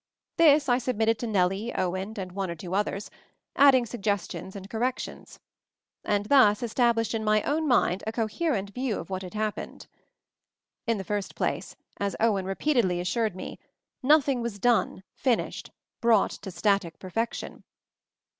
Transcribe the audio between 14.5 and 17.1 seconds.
done— finished— brought to static